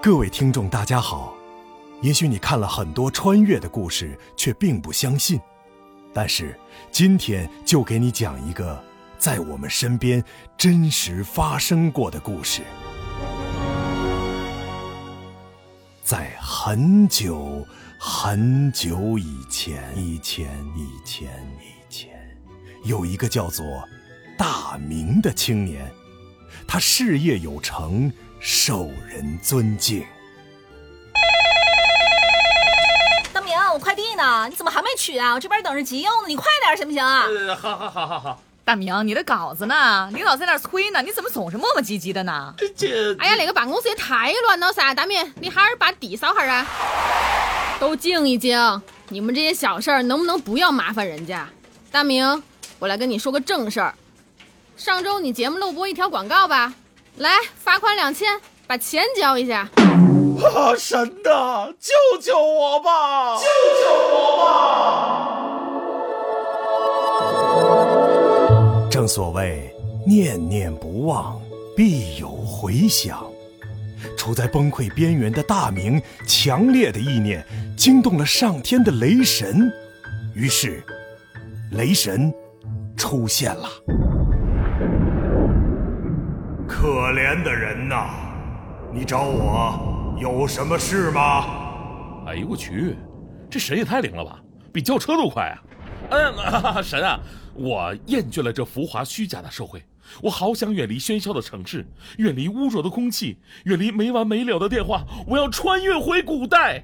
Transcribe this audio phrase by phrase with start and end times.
[0.00, 1.34] 各位听众，大家好。
[2.02, 5.40] 也许你看了很多穿越的故事，却并不相信。
[6.14, 6.56] 但是
[6.92, 8.80] 今天就给你讲一个
[9.18, 10.22] 在我们身边
[10.56, 12.62] 真实发生过的故事。
[16.04, 17.66] 在很久
[17.98, 21.28] 很久以前，以前，以前，
[21.60, 22.10] 以前，
[22.84, 23.66] 有一个叫做
[24.38, 25.90] 大明的青年，
[26.68, 30.06] 他事业有成，受人尊敬。
[33.32, 35.34] 大明，我快递呢，你怎么还没取啊？
[35.34, 37.24] 我这边等着急用呢，你快点行不行啊？
[37.26, 40.08] 呃，好好好好好，大明，你的稿子呢？
[40.12, 42.54] 领导在那儿催呢，你怎么总是磨磨唧唧的呢？
[42.56, 44.94] 这这，哎呀，那个办公室也太乱了噻！
[44.94, 46.66] 大明，你还是把地扫哈儿啊！
[47.80, 51.48] 都静一静，你们这些小事儿能不能不要麻烦人家？
[51.90, 52.42] 大明，
[52.78, 53.94] 我来跟你说个正事儿。
[54.76, 56.72] 上周你节目漏播一条广告吧？
[57.18, 59.68] 来，罚款两千，把钱交一下。
[59.74, 63.36] 啊，神呐，救救我吧！
[63.38, 63.42] 救
[63.82, 64.36] 救我
[68.84, 68.88] 吧！
[68.88, 69.74] 正所谓
[70.06, 71.40] 念念不忘，
[71.76, 73.26] 必有回响。
[74.16, 77.44] 处在崩溃边缘的大明，强烈的意念
[77.76, 79.68] 惊动了上天的雷神，
[80.36, 80.84] 于是，
[81.72, 82.32] 雷神
[82.96, 83.68] 出现了。
[86.88, 88.08] 可怜的人呐，
[88.90, 91.44] 你找我有什么事吗？
[92.26, 92.96] 哎呦我去，
[93.50, 94.40] 这神也太灵了吧，
[94.72, 95.62] 比轿车都快啊！
[96.08, 97.20] 嗯、啊， 神啊，
[97.52, 99.84] 我厌倦了这浮华虚假的社会，
[100.22, 101.86] 我好想远离喧嚣的城市，
[102.16, 106.82] 远离污浊的空气，远离没完没了的电话，我要穿越回古代。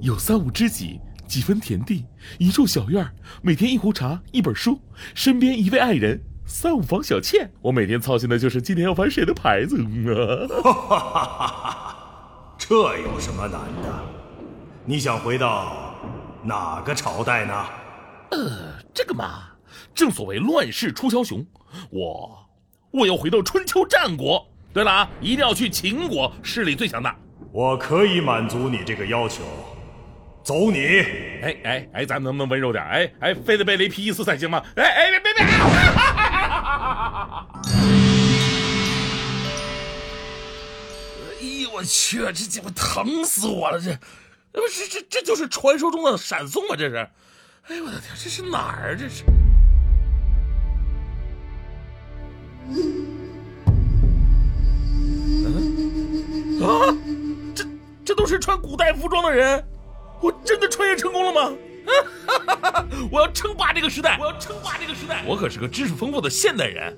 [0.00, 2.04] 有三五知己，几分田地，
[2.36, 3.08] 一处小院，
[3.42, 4.80] 每天一壶茶，一本书，
[5.14, 7.50] 身边一位爱人，三五房小倩。
[7.62, 9.76] 我每天操心的就是今天要翻谁的牌子。
[9.78, 10.06] 嗯
[10.90, 11.96] 啊
[12.58, 13.92] 这有什么难的？
[14.84, 15.94] 你想回到
[16.42, 17.64] 哪个朝代呢？
[18.30, 19.48] 呃这个嘛，
[19.94, 21.44] 正所谓乱世出枭雄，
[21.90, 22.46] 我
[22.90, 24.46] 我要回到春秋战国。
[24.72, 27.16] 对了啊，一定要去秦国，势力最强大。
[27.52, 29.42] 我可以满足你这个要求，
[30.42, 30.78] 走你！
[31.42, 32.82] 哎哎哎，咱能不能温柔点？
[32.84, 34.62] 哎哎，非得被雷劈一次才行吗？
[34.76, 35.43] 哎哎，别别别！
[41.40, 43.80] 哎呦我去，这鸡巴疼死我了！
[43.80, 43.96] 这，
[44.52, 46.74] 不是这这就是传说中的闪送吗？
[46.76, 46.96] 这是？
[47.68, 48.96] 哎呦我的天，这是哪儿？
[48.98, 49.24] 这是？
[52.70, 53.06] 嗯
[56.62, 56.96] 啊，
[57.54, 57.64] 这
[58.04, 59.64] 这都是穿古代服装的人，
[60.20, 61.56] 我真的穿越成功了吗？
[63.10, 64.16] 我要称霸这个时代！
[64.18, 65.22] 我要称霸这个时代！
[65.26, 66.96] 我可是个知识丰富的现代人。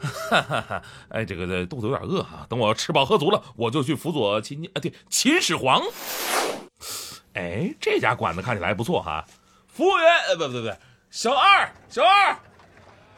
[0.00, 0.82] 哈哈哈！
[1.08, 5.82] 哎，这个肚子有点饿啊，等我吃饱喝足了，我就去辅佐秦啊，对，秦始皇。
[7.34, 9.24] 哎，这家馆子看起来不错哈。
[9.66, 10.72] 服务员，呃，不不不，
[11.10, 12.30] 小二，小二，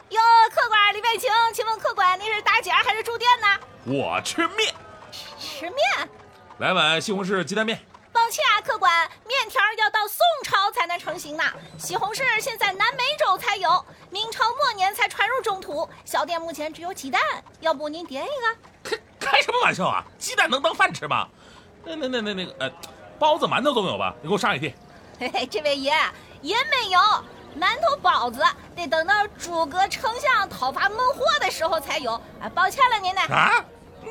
[0.09, 0.19] 哟，
[0.51, 3.47] 客官里面请，请问客官您是打尖还是住店呢？
[3.85, 4.73] 我吃面，
[5.39, 6.09] 吃面。
[6.57, 7.79] 来碗西红柿鸡蛋面。
[8.31, 11.43] 抱歉啊，客官，面条要到宋朝才能成型呢。
[11.77, 15.85] 西红柿现在南美洲才有，明朝末年才传入中土。
[16.05, 17.21] 小店目前只有鸡蛋，
[17.59, 18.27] 要不您点一
[18.89, 18.97] 个？
[19.19, 20.01] 开开什么玩笑啊！
[20.17, 21.27] 鸡蛋能当饭吃吗？
[21.83, 22.71] 那那那那那个呃，
[23.19, 24.15] 包子馒头都有吧？
[24.21, 24.73] 你给我上一屉。
[25.19, 25.93] 嘿嘿，这位爷
[26.41, 26.99] 也没有，
[27.59, 28.41] 馒头包子
[28.73, 32.13] 得等到诸葛丞相讨伐孟获的时候才有。
[32.39, 33.21] 啊，抱歉了您呢。
[33.23, 33.61] 啊？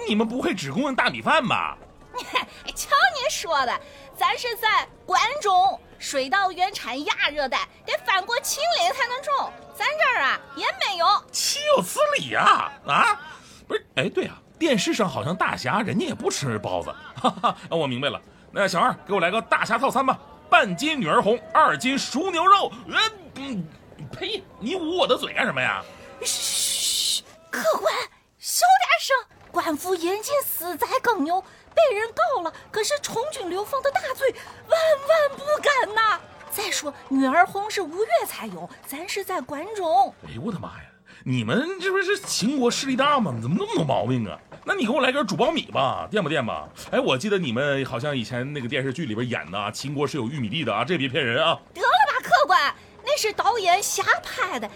[0.06, 1.78] 你们不会只供应大米饭吧？
[2.66, 3.80] 哎，瞧您说的，
[4.20, 9.50] 咱是在关中，水稻原产亚热带，得翻过秦岭才能种。
[9.74, 11.06] 咱这儿啊也没有。
[11.32, 12.70] 岂有此理啊！
[12.86, 13.18] 啊，
[13.66, 16.94] 不是，哎，对啊，电视上好像大侠人家也不吃包子。
[17.16, 18.20] 哈哈，我明白了。
[18.52, 20.18] 那小二给我来个大侠套餐吧，
[20.50, 22.70] 半斤女儿红，二斤熟牛肉。
[22.92, 23.00] 呃，
[23.36, 23.66] 嗯，
[24.12, 24.44] 呸！
[24.58, 25.82] 你捂我的嘴干什么呀？
[26.20, 27.90] 嘘，客官，
[28.38, 29.16] 小点声。
[29.50, 31.42] 官府严禁私宰耕牛，
[31.88, 34.34] 被人告了，可是重军流放的大罪，
[34.68, 36.20] 万万不敢呐！
[36.50, 40.12] 再说女儿红是吴越才有，咱是在关中。
[40.26, 40.84] 哎呦我的妈呀！
[41.24, 43.34] 你们这不是秦国势力大吗？
[43.40, 44.38] 怎么那么多毛病啊？
[44.64, 46.68] 那你给我来根煮苞米吧，垫吧垫吧。
[46.90, 51.58] 哎，我记得你们好像以前那个电视剧里边演的啊，秦国是有玉米地的啊，这别骗人啊！
[51.74, 52.74] 得了吧，客官，
[53.04, 54.68] 那是导演瞎拍的。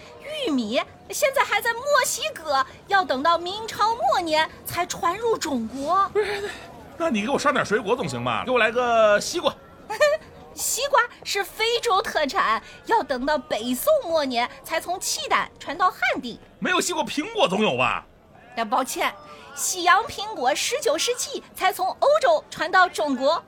[0.46, 0.80] 玉米
[1.10, 6.08] 现在还在墨西哥，要等到明朝末年才传入中国。
[6.12, 6.50] 不是，
[6.96, 8.44] 那你给我上点水果总行吧？
[8.46, 9.54] 给我来个西瓜。
[10.54, 16.38] 西瓜是非洲特产，要等到北宋末年才从契丹传到汉地。
[16.60, 18.06] 没有西瓜，苹果总有吧？
[18.56, 19.12] 那，抱歉，
[19.56, 23.42] 西洋苹果十九世纪才从欧洲传到中国。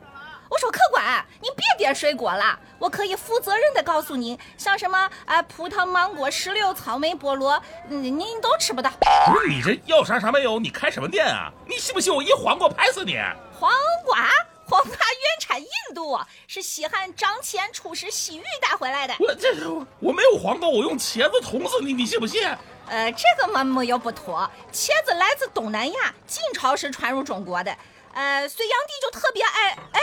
[0.49, 8.91] 我说客官，您别点水果了，我可以负责任的告诉您，像什么啊葡萄、芒果、石榴、草莓、菠萝，嗯您都吃不到。
[9.27, 11.51] 不是你这要啥啥没有，你开什么店啊？
[11.67, 13.17] 你信不信我一黄瓜拍死你？
[13.59, 13.71] 黄
[14.05, 14.29] 瓜，
[14.69, 19.15] 黄瓜原产印度，是西汉张骞出使西域带回来的。
[19.19, 19.53] 我这
[19.99, 22.49] 我没有黄瓜，我用茄子捅死你，你信不信？
[22.89, 27.77] 呃，这个嘛没有不妥，茄子来自东南亚，晋朝时传入中国的。
[28.17, 30.01] 呃，隋炀帝就特别爱，哎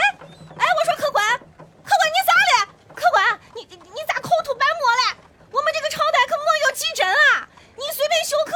[0.56, 2.70] 哎，我说客官，客官你咋了？
[2.94, 5.18] 客官，你你咋口吐白沫了？
[5.50, 7.48] 我们这个朝代可没有急诊啊！
[7.74, 8.52] 你随便休克，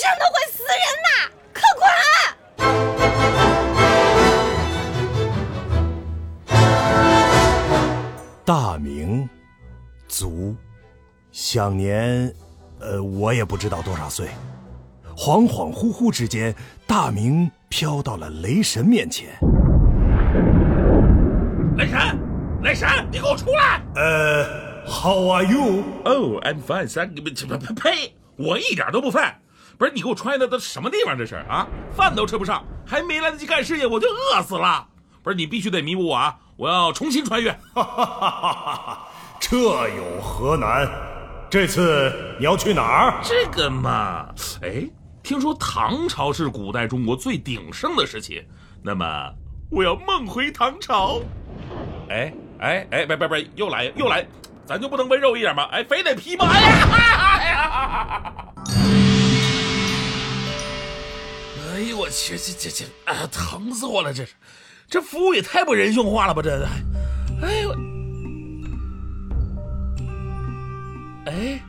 [0.00, 1.28] 真的会死人呐！
[1.52, 1.84] 客官。
[8.46, 9.28] 大明，
[10.08, 10.56] 卒，
[11.30, 12.34] 享年，
[12.80, 14.30] 呃，我也不知道多少岁。
[15.14, 16.54] 恍恍惚惚之间，
[16.86, 19.28] 大明飘到了雷神面前。
[21.76, 21.98] 雷神，
[22.62, 23.80] 雷神，你给我出来！
[23.94, 24.44] 呃
[24.86, 25.84] ，How are you？
[26.04, 27.22] 哦、i m fine, thank you。
[27.22, 29.40] 呸呸，我一点都不饭。
[29.76, 31.16] 不是你给我穿的都什么地方？
[31.16, 34.86] 这是啊，饭都吃不上，还没来得及干事业，我就饿死了。
[35.22, 36.36] 不是你必须得弥补我啊！
[36.56, 37.52] 我要重新穿越。
[37.74, 39.08] 哈哈哈哈哈！
[39.38, 40.88] 这有何难？
[41.48, 43.14] 这次你要去哪儿？
[43.22, 44.26] 这个嘛，
[44.62, 44.84] 哎，
[45.28, 48.42] 听说唐朝是古代中国最鼎盛的时期，
[48.82, 49.30] 那么
[49.70, 51.20] 我要梦回唐朝。
[52.08, 54.26] 哎哎哎，别别别，又来又来，
[54.64, 55.64] 咱就不能温柔一点吗？
[55.64, 56.46] 哎，非得劈吗？
[56.48, 56.88] 哎呀！
[57.36, 58.32] 哎呀！
[61.74, 64.14] 哎呦我去，这这这，啊，疼死我了！
[64.14, 64.32] 这是，
[64.88, 66.40] 这服务也太不人性化了吧？
[66.40, 66.66] 这，
[67.42, 67.76] 哎呦，
[71.26, 71.60] 哎，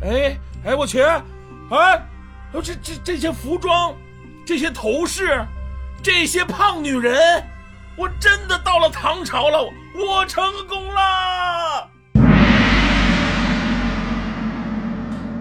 [0.00, 1.02] 哎哎，我去！
[1.70, 2.06] 哎，
[2.62, 3.94] 这这这些服装，
[4.44, 5.42] 这些头饰，
[6.02, 7.42] 这些胖女人，
[7.96, 11.88] 我真的到了唐朝了，我成功了！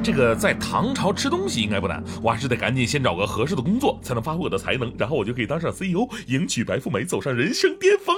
[0.02, 8.16] 这个在唐朝吃东西应该不难，我还是得赶紧先找个合适的工作，才能发挥我的才能，然后我就可以当上 CEO，迎娶白富美，走上人生巅峰。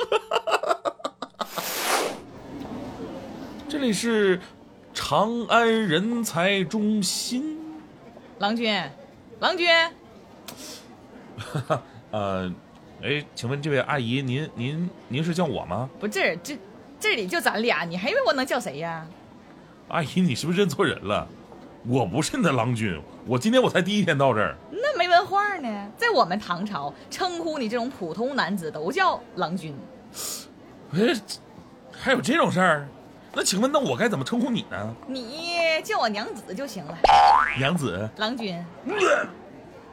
[3.68, 4.40] 这里是
[4.94, 7.58] 长安人才中心。
[8.42, 8.76] 郎君，
[9.40, 9.70] 郎君，
[12.10, 12.52] 呃，
[13.04, 15.88] 哎，请问这位阿姨，您您您是叫我吗？
[16.00, 16.58] 不是这
[17.00, 19.06] 这里就咱俩，你还以为我能叫谁呀？
[19.90, 21.28] 阿姨，你是不是认错人了？
[21.86, 24.58] 我不是你的郎君，我今天我才第一天到这儿。
[24.72, 29.76] 那没文化呢，在我们唐朝，称呼你这种普通男子都叫郎君。
[30.94, 31.14] 哎，
[31.92, 32.88] 还有这种事儿？
[33.34, 34.96] 那请问，那我该怎么称呼你呢？
[35.08, 35.22] 你
[35.82, 36.98] 叫我娘子就行了。
[37.58, 38.64] 娘子，郎君，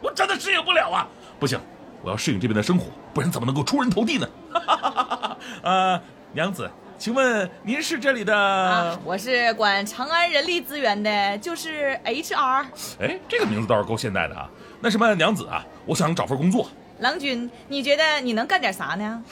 [0.00, 1.08] 我真的适应不了啊！
[1.40, 1.58] 不行，
[2.02, 4.28] 我要适应这边的生活，不然怎么能够出人头地呢？
[5.62, 6.00] 呃，
[6.32, 8.36] 娘子，请问您是这里的？
[8.36, 12.66] 啊，我是管长安人力资源的，就是 HR。
[13.00, 14.48] 哎，这个名字倒是够现代的啊。
[14.80, 16.68] 那什么，娘子啊，我想找份工作。
[17.00, 19.22] 郎君，你觉得你能干点啥呢？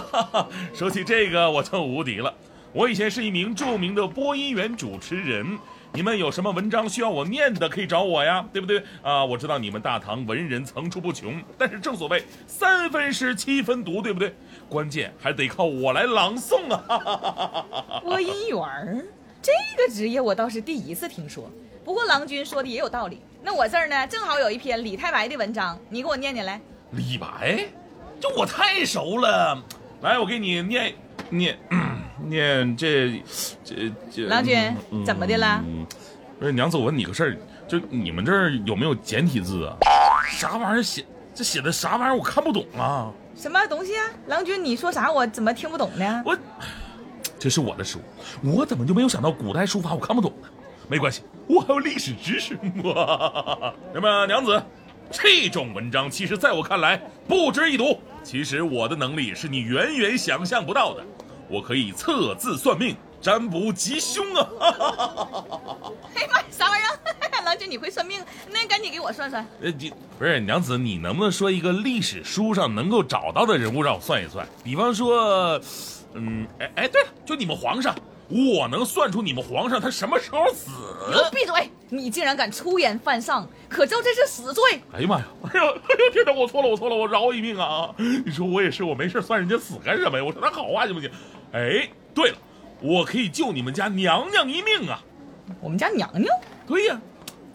[0.74, 2.32] 说起这个，我就无敌了。
[2.72, 5.58] 我以前是一名著名的播音员主持人，
[5.98, 9.24] 你们有什么文章需要我念的，可以找我呀，对不对啊？
[9.24, 14.32] 我知道你们大唐文人层出不穷，但是正所谓三分诗七分读，对不对？
[14.68, 17.64] 关键还得靠我来朗诵啊！
[18.00, 19.04] 播音员儿
[19.42, 21.50] 这个职业我倒是第一次听说，
[21.84, 23.20] 不过郎君说的也有道理。
[23.42, 26.60] 那我这儿呢，正好有一篇李太白的文章，你给我念念来。
[26.92, 27.66] 李白，
[28.20, 29.60] 这我太熟了，
[30.02, 30.94] 来，我给你念
[31.28, 31.58] 念。
[32.28, 33.22] 念这
[33.64, 34.56] 这这，郎君、
[34.90, 35.62] 嗯、怎么的了？
[36.38, 39.76] 不是娘子，我问你个事儿，就你们这儿有没有简体字啊？
[40.30, 41.04] 啥玩意儿写？
[41.34, 42.16] 这写的啥玩意儿？
[42.16, 43.10] 我看不懂啊！
[43.36, 44.04] 什么东西啊？
[44.26, 45.10] 郎君，你说啥？
[45.10, 46.22] 我怎么听不懂呢？
[46.24, 46.36] 我，
[47.38, 48.00] 这是我的书，
[48.42, 50.48] 我怎么就没有想到古代书法我看不懂呢？
[50.88, 52.58] 没关系，我还有历史知识。
[53.94, 54.62] 那么娘子，
[55.10, 57.98] 这种文章其实在我看来不值一读。
[58.24, 61.04] 其实我的能力是你远远想象不到的。
[61.48, 64.48] 我可以测字算命、占卜吉凶啊！
[66.14, 66.98] 哎呀妈，啥玩意儿？
[67.44, 68.20] 郎君，你会算命？
[68.50, 69.46] 那赶紧给我算算。
[69.62, 74.46] 呃，你不是娘子，你能不能说一个历史书上能够找到的人物让我算一算？
[74.62, 75.58] 比方说，
[76.12, 77.94] 嗯，哎哎，对了，就你们皇上，
[78.28, 80.70] 我能算出你们皇上他什么时候死？
[81.08, 81.70] 你给我闭嘴！
[81.88, 84.82] 你竟然敢出言犯上，可知道这是死罪？
[84.92, 85.24] 哎呀妈呀！
[85.44, 86.32] 哎呦哎呦天哪！
[86.34, 87.88] 我错了，我错了，我饶我一命啊！
[87.96, 90.24] 你说我也是，我没事算人家死干什么呀？
[90.24, 91.10] 我说他好话行不行？
[91.52, 92.36] 哎，对了，
[92.80, 95.02] 我可以救你们家娘娘一命啊！
[95.60, 96.26] 我们家娘娘？
[96.66, 97.00] 对呀，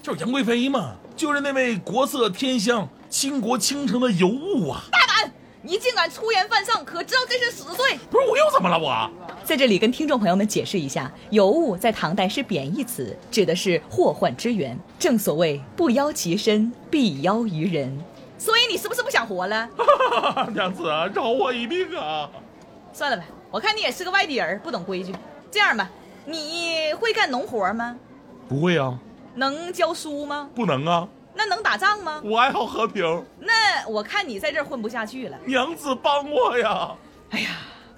[0.01, 4.83] 就是杨贵妃嘛，就是那位国色天香、倾国倾城的尤物啊！
[4.91, 5.31] 大胆！
[5.61, 7.97] 你竟敢粗言犯上，可知道这是死罪？
[8.09, 8.77] 不是我又怎么了？
[8.77, 9.09] 我
[9.45, 14.77] 在这里跟听众朋友们解释一下，尤物在唐代是贬义词，指的是祸患之源。
[14.97, 17.97] 正所谓不邀其身，必邀于人。
[18.37, 19.69] 所以你是不是不想活了？
[20.53, 22.29] 娘子啊，饶我一命啊！
[22.91, 23.23] 算了吧，
[23.53, 25.13] 我看你也是个外地人，不懂规矩。
[25.51, 25.87] 这样吧，
[26.25, 27.95] 你会干农活吗？
[28.49, 28.97] 不会啊，
[29.35, 30.49] 能教书吗？
[30.55, 31.07] 不能啊。
[31.35, 32.19] 那能打仗吗？
[32.25, 33.23] 我爱好和平。
[33.39, 35.37] 那我看你在这儿混不下去了。
[35.45, 36.95] 娘子帮我呀！
[37.29, 37.49] 哎呀，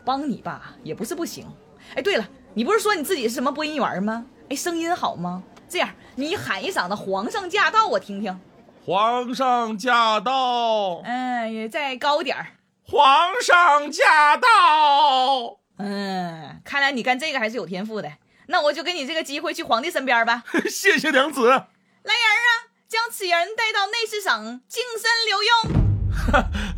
[0.03, 1.47] 帮你吧也不是不行。
[1.95, 4.25] 哎，对了，你不是说你自己是什么播音员吗？
[4.49, 5.41] 哎，声音好吗？
[5.69, 8.37] 这样，你喊一嗓子“皇上驾到”，我听听。
[8.85, 11.01] 皇上驾到。
[11.05, 12.47] 嗯，再高点儿。
[12.87, 15.59] 皇上驾到。
[15.77, 18.11] 嗯，看来你干这个还是有天赋的。
[18.47, 20.43] 那我就给你这个机会，去皇帝身边吧。
[20.69, 21.47] 谢谢娘子。
[21.47, 22.69] 来人啊！
[22.87, 25.51] 将此人带到内侍省净身留用。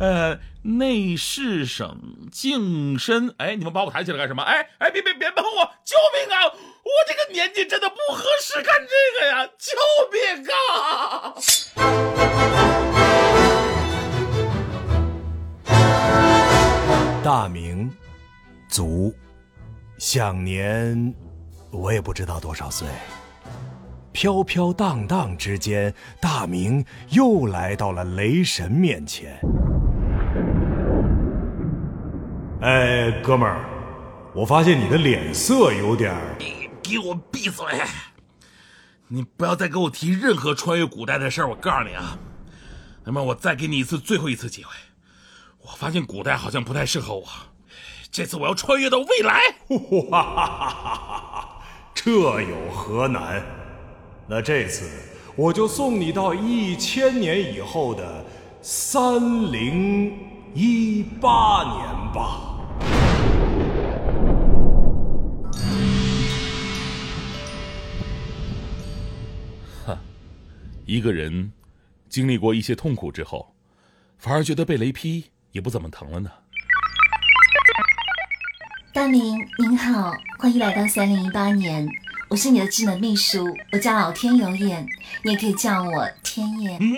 [0.00, 4.42] 呃，内侍省净身，哎，你们把我抬起来干什么？
[4.42, 5.70] 哎哎，别别别碰我！
[5.84, 6.46] 救命啊！
[6.46, 9.46] 我这个年纪真的不合适干这个呀！
[9.58, 9.76] 救
[10.10, 10.97] 命啊！
[18.68, 19.14] 卒，
[19.98, 21.14] 享年，
[21.70, 22.86] 我也不知道多少岁。
[24.12, 29.38] 飘飘荡荡之间，大明又来到了雷神面前。
[32.60, 33.64] 哎，哥们儿，
[34.34, 36.14] 我发现你的脸色有点……
[36.38, 37.64] 你给我闭嘴！
[39.06, 41.48] 你不要再给我提任何穿越古代的事儿！
[41.48, 42.18] 我告诉你啊，
[43.04, 44.72] 那么我再给你一次最后一次机会。
[45.62, 47.24] 我发现古代好像不太适合我，
[48.10, 49.42] 这次我要穿越到未来。
[49.68, 49.76] 哈
[50.10, 51.62] 哈哈哈哈！
[51.94, 53.42] 这有何难？
[54.26, 54.90] 那这次
[55.36, 58.24] 我就送你到一千年以后的
[58.60, 60.16] 三零
[60.54, 62.54] 一八年吧。
[69.86, 69.98] 哈，
[70.86, 71.52] 一个人
[72.08, 73.54] 经历过一些痛苦之后，
[74.18, 76.30] 反而觉得被雷劈也不怎么疼了呢。
[78.92, 81.86] 大明您好，欢迎来到三零一八年。
[82.28, 84.86] 我是你的智能秘书，我叫老天有眼，
[85.22, 86.78] 你也可以叫我天眼。
[86.80, 86.96] 嗯，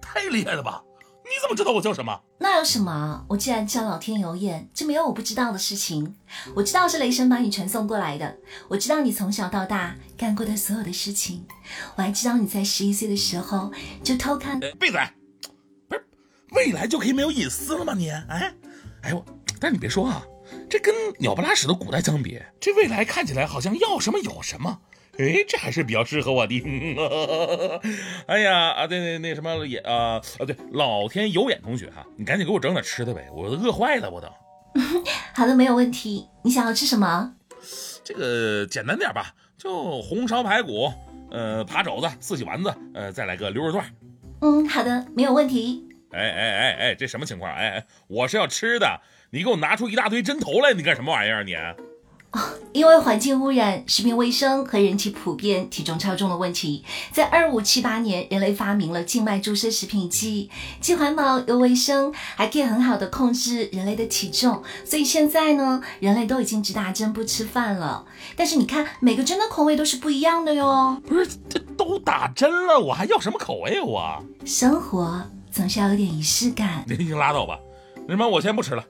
[0.00, 0.82] 太厉害了吧？
[1.24, 2.20] 你怎么知道我叫什么？
[2.38, 3.24] 那有什么？
[3.28, 6.16] 我既然叫老天有眼，就没有我不知道的事情。
[6.54, 8.36] 我知道是雷神把你传送过来的，
[8.68, 11.46] 我知道你从小到大干过的所有的事情，
[11.94, 14.58] 我还知道你在十一岁的时候就偷看。
[14.58, 15.00] 闭嘴！
[15.88, 16.04] 不是，
[16.50, 17.94] 未来就可以没有隐私了吗？
[17.94, 18.52] 你哎，
[19.02, 19.24] 哎我，
[19.60, 20.22] 但是你别说啊。
[20.68, 24.80] 这跟鸟不拉屎的古代相比，这未来看起来好像要什么有什么。
[25.18, 26.62] 哎，这还是比较适合我的。
[28.26, 34.28] 哎呀啊，对对那什么也啊啊对，老天有眼同学哈，你赶紧给我整点吃的呗，我都饿坏了，我都。
[35.34, 36.28] 好的，没有问题。
[36.44, 37.34] 你想要吃什么？
[38.04, 40.92] 这个简单点吧，就红烧排骨，
[41.32, 43.84] 呃，扒肘子，四喜丸子，呃，再来个溜肉段。
[44.40, 45.84] 嗯，好的，没有问题。
[46.12, 47.52] 哎哎哎哎，这什么情况？
[47.52, 49.00] 哎哎，我是要吃的。
[49.30, 51.44] 你给我拿出一大堆针头来，你干什么玩意儿？
[51.44, 51.54] 你
[52.30, 52.40] 哦，
[52.72, 56.82] 因为环境污染、食品卫生和人体普遍体重超重的问题，
[57.12, 60.48] 在二五七八年，人类发明了静脉注射食品剂，
[60.80, 64.62] 既环保又卫生，还可以很好的控制人类的体重。
[64.82, 68.06] 所以现在呢，人类都已经只打针不吃饭了。
[68.34, 70.98] 但是你看，每个针的口味都是不一样的哟。
[71.06, 73.78] 不是，这都打针了，我还要什么口味？
[73.82, 76.82] 我生活总是要有点仪式感。
[76.86, 77.58] 你就拉倒吧，
[78.06, 78.84] 那什么，我先不吃了。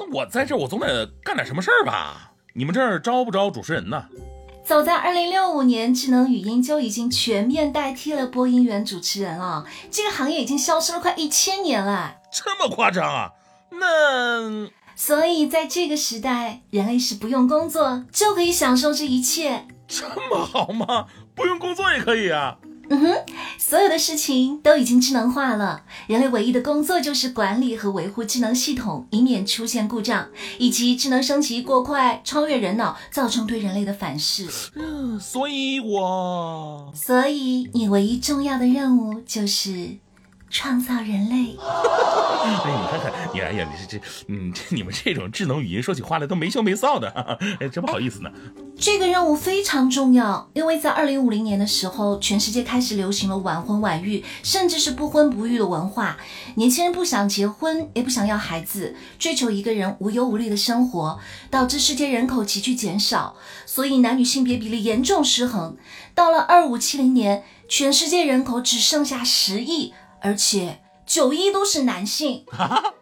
[0.00, 2.32] 那我在这，我总得干点什么事儿吧？
[2.54, 4.06] 你们这儿招不招主持人呢？
[4.64, 9.66] 早在二零六五年，智能语音就已经全面代替了播音员主持人啊！
[9.90, 12.16] 这个行业已经消失了快一千年了。
[12.32, 13.32] 这么夸张啊？
[13.72, 19.66] 那所以在这个时代，人类是不用工作就可以享受这一切。
[19.86, 21.06] 这么好吗？
[21.34, 22.56] 不用工作也可以啊？
[22.90, 23.16] 嗯哼，
[23.56, 30.28] 所有的事情都已经智能化了，人类唯一的工作就是管理和维护智能系统，以免出现故障，
[30.58, 34.48] 以及智能升级过快超越人脑，造成对人类的反噬。
[34.74, 39.96] 嗯，所以我，所以你唯一重要的任务就是。
[40.52, 41.56] 创造人类。
[43.42, 47.08] 哎，呀，你这这，嗯， 你们这种智能语音说起话来都没羞没臊的，
[47.60, 48.30] 哎，真不好意思呢。
[48.78, 56.16] 这个任务非常重要，因为在二零五零年的时候，全世界开始流行了晚婚晚育，甚至是不婚不育的文化。
[56.54, 61.18] 年轻人不想结婚，也不想要孩子，追求一个人无忧无虑的生活，
[61.50, 65.76] 导致世界人口急剧减少，所以男女性别比例严重失衡。
[66.14, 67.42] 到了二五七零年。
[67.72, 72.44] 全世界人口只剩下十亿，而且九亿都是男性。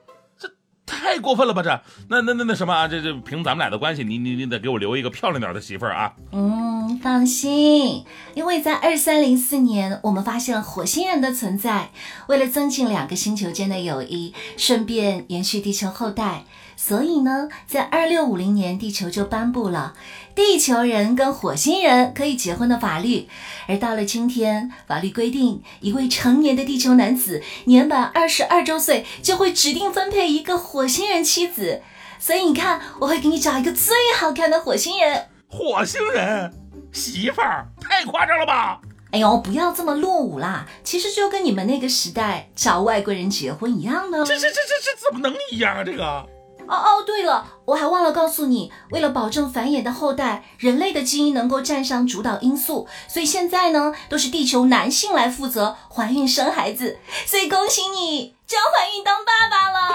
[0.88, 1.80] 太过分了吧这？
[2.09, 2.88] 那那那那什么啊？
[2.88, 6.14] 这这凭咱们俩的关系，你你你得给我留一个漂亮点的媳妇儿啊！
[6.33, 8.04] 嗯，放心，
[8.35, 11.90] 因为在二三零四年，我们发现了火星人的存在。
[12.28, 16.45] 为了增进两个星球间的友谊，顺便延续地球后代，
[16.80, 19.94] 所以呢，在二六五零年，地球就颁布了
[20.32, 23.28] 地球人跟火星人可以结婚的法律。
[23.66, 31.82] 而到了今天，法律规定，一位成年的地球男子年满二十二周岁，就会指定分配一个火星人妻子。
[32.20, 35.26] 所以你看，我会给你找一个最好看的火星人。
[35.49, 36.54] 火星人
[36.92, 38.80] 媳妇儿太夸张了吧？
[39.11, 40.64] 哎呦，不要这么落伍啦！
[40.85, 44.25] 其实就跟你们那个时代找外国人结婚一样呢。
[44.25, 45.82] 这这这这这怎么能一样啊？
[45.82, 46.25] 这个。
[46.68, 57.00] 哦哦，对了，我还忘了告诉你，为了保证繁衍的后代，人类的基因能够占上主导因素，所以现在呢，都是地球男性来负责怀孕生孩子。
[57.26, 59.88] 所以恭喜你，就要怀孕当爸爸了。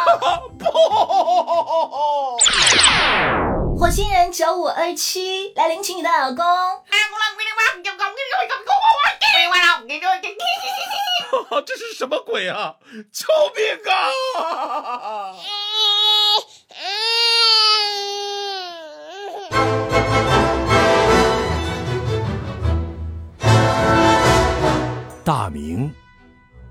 [0.58, 0.66] 不，
[3.78, 6.44] 火星人九五二七来领取你的老公。
[11.66, 12.76] 这是什么鬼啊！
[13.12, 13.26] 救
[13.56, 13.64] 命
[14.36, 15.34] 啊！
[25.26, 25.90] 大明，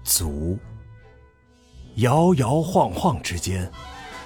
[0.04, 0.59] 卒。
[1.94, 3.71] 摇摇晃晃之间，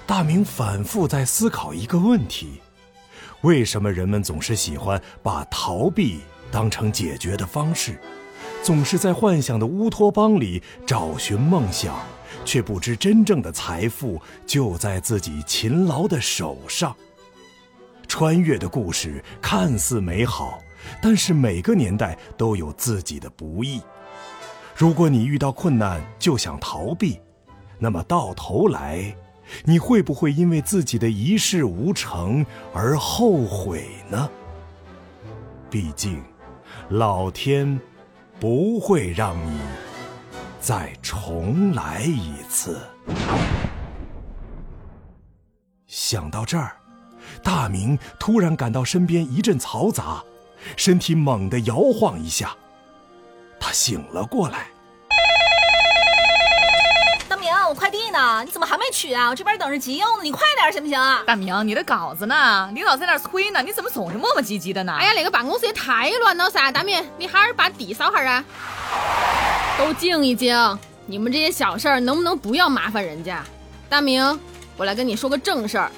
[0.04, 2.60] 大明反复在思考一个问题：
[3.42, 6.18] 为什么人们总是喜欢把逃避
[6.50, 8.00] 当成解决的方式，
[8.64, 11.96] 总是在幻想的乌托邦里找寻梦想，
[12.44, 16.92] 却不知真正的财富就在自己勤劳的手上？
[18.08, 20.58] 穿越的故事看似美好，
[21.00, 23.80] 但是每个年代都有自己的不易。
[24.78, 27.18] 如果你遇到困难就想逃避，
[27.78, 29.16] 那么到头来，
[29.64, 34.28] 你会不会因为自己的一事无成而后悔呢？
[35.70, 36.22] 毕竟，
[36.90, 37.80] 老天
[38.38, 39.58] 不会让你
[40.60, 42.78] 再重来一次。
[45.86, 46.76] 想到这儿，
[47.42, 50.22] 大明突然感到身边一阵嘈杂，
[50.76, 52.54] 身体猛地摇晃一下。
[53.58, 54.66] 他醒了过来。
[57.28, 58.42] 大明，我快递呢？
[58.44, 59.28] 你怎么还没取啊？
[59.28, 61.22] 我这边等着急用呢，你快点行不行啊？
[61.26, 62.70] 大明，你的稿子呢？
[62.72, 64.96] 领导在那儿催呢，你怎么总是磨磨唧唧的呢？
[64.98, 66.70] 哎呀，那个办公室也太乱了噻！
[66.70, 68.44] 大明，你还是把地扫下啊！
[69.78, 73.44] 都静一静，你们这些小事儿能不能不要麻烦人家？
[73.88, 74.40] 大明，
[74.76, 75.90] 我来跟你说个正事儿。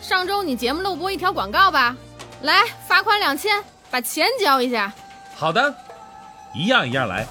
[0.00, 1.96] 上周你节目漏播一条广告吧？
[2.42, 4.92] 来，罚款两千，把钱交一下。
[5.34, 5.74] 好的。
[6.54, 7.26] 一样一样来。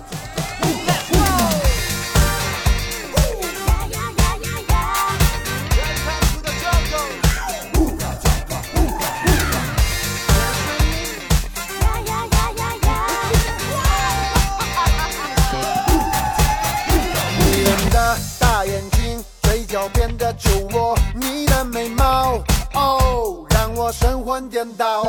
[17.38, 22.42] 迷人的大眼睛，嘴角边的酒窝，你的眉毛，
[22.74, 25.04] 哦，让我神魂颠倒。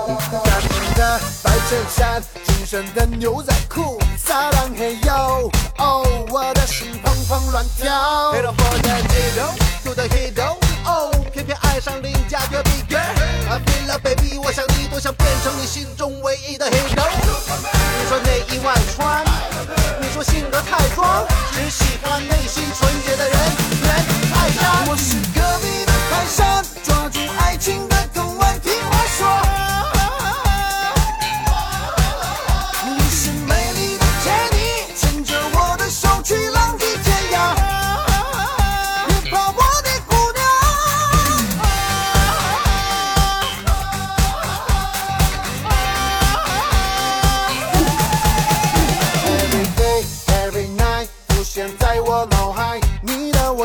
[0.44, 2.22] 干净的白衬衫。
[2.44, 3.98] 紧身的牛仔裤，
[4.32, 8.32] 撒浪嘿哟，哦，我的心砰砰乱跳。
[8.32, 16.11] Hero for the hero，to the hero，哦，偏偏爱上邻家隔壁 girl，I feel like baby，我想你多想变成你心中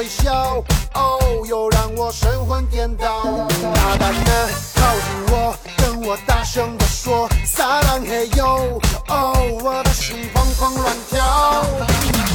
[0.08, 3.48] 笑，哦，又让我神魂颠倒。
[3.76, 11.66] 大胆的靠近我，跟我大声的说，撒浪嘿哟，哦，我的心狂狂乱跳。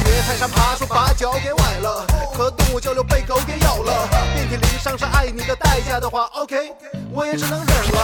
[0.03, 6.71] 别台上爬树把脚给崴了，和动物交流被狗给咬了，遍体鳞伤是爱你的代价的话，OK，
[7.11, 8.01] 我也只能忍了。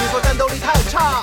[0.00, 1.22] 你说战斗力太差，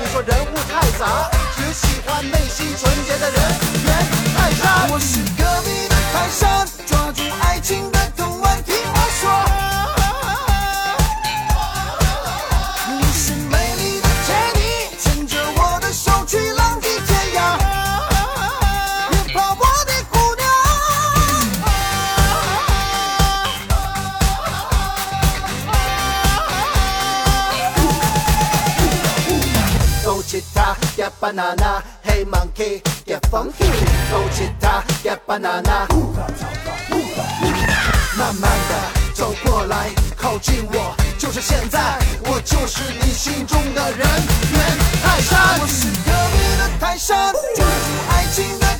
[0.00, 3.40] 你说人物太杂，只喜欢内心纯洁的人。
[3.84, 5.89] 原来我是个迷。
[6.20, 9.30] 快闪抓住爱情的藤蔓听我说。
[12.94, 14.08] 你是美丽的
[14.98, 17.56] 牵着我的手去浪迹天涯。
[19.08, 20.44] 别怕我的姑娘。
[32.24, 33.70] Monkey, get funky,
[34.10, 35.86] 勾吉他，get banana。
[38.18, 45.60] 慢慢的走过来，靠近我，就是现在，我就是你心中的人猿泰山。
[45.60, 48.70] 我是隔壁的泰山，追逐爱情的。